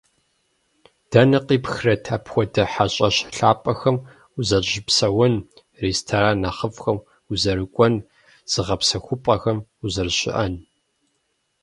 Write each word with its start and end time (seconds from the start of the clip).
Дэнэ 1.09 1.39
къипхрэт 1.45 2.03
апхуэдэ 2.15 2.63
хьэщӀэщ 2.71 3.17
лъапӀэхэм 3.35 3.97
узэрыщыпсэун, 4.37 5.35
ресторан 5.83 6.37
нэхъыфӀхэм 6.43 6.97
узэрыкӀуэн, 7.31 7.95
зыгъэпсэхупӀэхэм 8.51 9.57
узэрыщыӀэн? 9.85 10.53